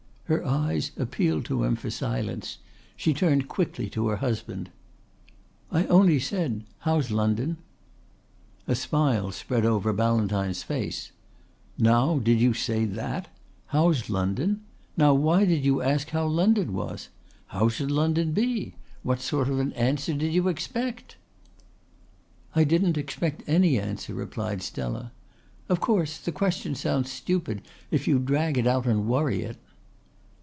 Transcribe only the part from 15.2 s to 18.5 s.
did you ask how London was? How should London